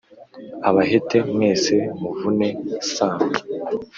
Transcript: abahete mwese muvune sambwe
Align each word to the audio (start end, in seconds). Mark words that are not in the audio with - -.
abahete 0.69 1.17
mwese 1.33 1.75
muvune 2.01 2.47
sambwe 2.93 3.39